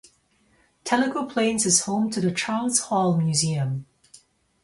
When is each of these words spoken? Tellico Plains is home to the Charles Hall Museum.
Tellico 0.83 1.27
Plains 1.29 1.63
is 1.67 1.81
home 1.81 2.09
to 2.09 2.19
the 2.19 2.31
Charles 2.31 2.79
Hall 2.79 3.17
Museum. 3.21 3.85